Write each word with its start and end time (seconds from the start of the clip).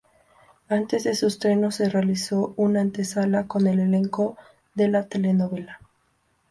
Antes 0.67 1.03
de 1.03 1.13
su 1.13 1.27
estreno, 1.27 1.69
se 1.69 1.87
realizó 1.87 2.55
un 2.57 2.75
antesala 2.75 3.45
con 3.45 3.67
el 3.67 3.77
elenco 3.79 4.35
de 4.73 4.87
la 4.87 5.05
telenovela. 5.07 5.79